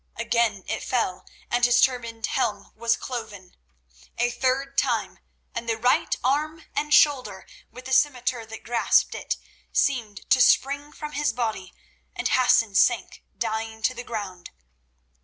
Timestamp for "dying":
13.37-13.83